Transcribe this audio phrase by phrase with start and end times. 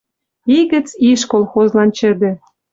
[0.57, 2.31] И гӹц иш колхозлан чӹдӹ